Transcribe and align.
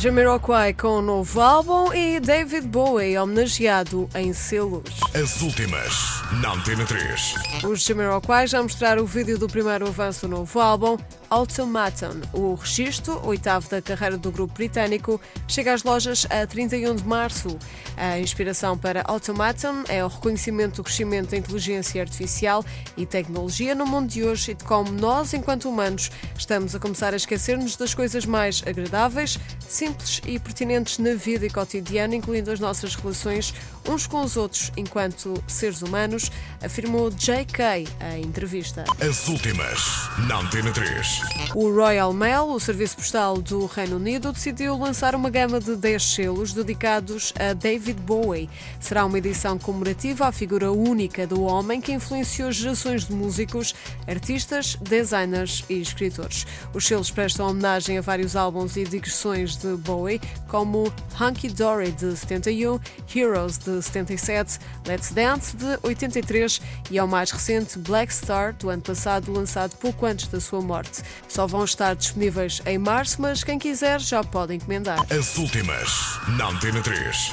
Jamiroquai 0.00 0.72
com 0.72 1.00
um 1.00 1.02
novo 1.02 1.42
álbum 1.42 1.92
e 1.92 2.18
David 2.20 2.66
Bowie 2.66 3.18
homenageado 3.18 4.08
em 4.14 4.32
selos. 4.32 4.88
As 5.14 5.42
últimas, 5.42 5.92
na 6.40 6.54
Antena 6.54 6.86
3. 6.86 7.34
Os 7.64 7.82
Jamiroquai 7.82 8.46
já 8.46 8.62
mostraram 8.62 9.02
o 9.02 9.06
vídeo 9.06 9.36
do 9.38 9.46
primeiro 9.46 9.86
avanço 9.86 10.26
do 10.26 10.28
novo 10.36 10.58
álbum, 10.58 10.96
Automaton. 11.28 12.22
O 12.32 12.54
registro, 12.54 13.20
oitavo 13.26 13.68
da 13.68 13.82
carreira 13.82 14.16
do 14.16 14.32
grupo 14.32 14.54
britânico, 14.54 15.20
chega 15.46 15.74
às 15.74 15.82
lojas 15.82 16.26
a 16.30 16.46
31 16.46 16.96
de 16.96 17.04
março. 17.06 17.58
A 17.94 18.18
inspiração 18.18 18.78
para 18.78 19.02
Automaton 19.04 19.84
é 19.86 20.02
o 20.02 20.08
reconhecimento 20.08 20.76
do 20.76 20.84
crescimento 20.84 21.32
da 21.32 21.36
inteligência 21.36 22.00
artificial 22.00 22.64
e 22.96 23.04
tecnologia 23.04 23.74
no 23.74 23.84
mundo 23.84 24.08
de 24.08 24.24
hoje 24.24 24.52
e 24.52 24.54
de 24.54 24.64
como 24.64 24.90
nós, 24.90 25.34
enquanto 25.34 25.68
humanos, 25.68 26.10
estamos 26.38 26.74
a 26.74 26.78
começar 26.78 27.12
a 27.12 27.16
esquecer-nos 27.16 27.76
das 27.76 27.92
coisas 27.92 28.24
mais 28.24 28.62
agradáveis, 28.66 29.38
simples 29.68 29.89
e 30.26 30.38
pertinentes 30.38 30.98
na 30.98 31.14
vida 31.14 31.46
e 31.46 31.50
cotidiana, 31.50 32.14
incluindo 32.14 32.50
as 32.50 32.60
nossas 32.60 32.94
relações 32.94 33.54
uns 33.88 34.06
com 34.06 34.22
os 34.22 34.36
outros 34.36 34.70
enquanto 34.76 35.42
seres 35.46 35.82
humanos, 35.82 36.30
afirmou 36.62 37.10
J.K. 37.10 37.84
em 38.14 38.22
entrevista. 38.22 38.84
As 39.00 39.26
últimas, 39.28 40.08
na 40.28 40.40
Antena 40.40 40.70
3. 40.72 41.20
O 41.54 41.72
Royal 41.74 42.12
Mail, 42.12 42.48
o 42.48 42.60
serviço 42.60 42.96
postal 42.96 43.38
do 43.38 43.66
Reino 43.66 43.96
Unido, 43.96 44.32
decidiu 44.32 44.76
lançar 44.76 45.14
uma 45.14 45.30
gama 45.30 45.60
de 45.60 45.76
10 45.76 46.02
selos 46.02 46.52
dedicados 46.52 47.32
a 47.38 47.52
David 47.52 48.00
Bowie. 48.02 48.48
Será 48.78 49.04
uma 49.04 49.18
edição 49.18 49.58
comemorativa 49.58 50.26
à 50.26 50.32
figura 50.32 50.70
única 50.70 51.26
do 51.26 51.42
homem 51.42 51.80
que 51.80 51.92
influenciou 51.92 52.52
gerações 52.52 53.06
de 53.06 53.12
músicos, 53.12 53.74
artistas, 54.06 54.76
designers 54.76 55.64
e 55.68 55.80
escritores. 55.80 56.46
Os 56.74 56.86
selos 56.86 57.10
prestam 57.10 57.48
homenagem 57.48 57.98
a 57.98 58.02
vários 58.02 58.36
álbuns 58.36 58.76
e 58.76 58.84
digressões 58.84 59.56
de 59.56 59.76
Bowie, 59.80 60.20
como 60.48 60.92
Hunky 61.20 61.48
Dory 61.48 61.92
de 61.92 62.16
71, 62.16 62.78
Heroes 63.14 63.58
de 63.58 63.82
77, 63.82 64.58
Let's 64.86 65.10
Dance 65.12 65.56
de 65.56 65.78
83 65.82 66.60
e 66.90 66.98
ao 66.98 67.06
mais 67.06 67.30
recente 67.30 67.78
Black 67.78 68.12
Star 68.12 68.54
do 68.54 68.70
ano 68.70 68.82
passado, 68.82 69.32
lançado 69.32 69.76
pouco 69.76 70.06
antes 70.06 70.28
da 70.28 70.40
sua 70.40 70.60
morte. 70.60 71.02
Só 71.28 71.46
vão 71.46 71.64
estar 71.64 71.94
disponíveis 71.94 72.62
em 72.66 72.78
março, 72.78 73.20
mas 73.20 73.42
quem 73.42 73.58
quiser 73.58 74.00
já 74.00 74.22
pode 74.22 74.54
encomendar. 74.54 75.04
As 75.10 75.36
últimas, 75.36 76.18
na 76.36 76.48
Antena 76.48 76.80
3. 76.80 77.30